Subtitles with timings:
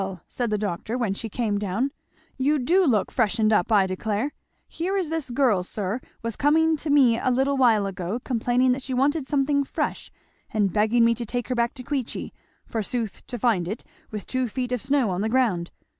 [0.27, 1.91] said the doctor when she came down,
[2.35, 4.31] "you do look freshened up, I declare.
[4.67, 8.81] Here is this girl, sir, was coming to me a little while ago, complaining that
[8.81, 10.09] she wanted something fresh,
[10.51, 12.33] and begging me to take her back to Queechy,
[12.65, 15.69] forsooth, to find it, with two feet of snow on the ground.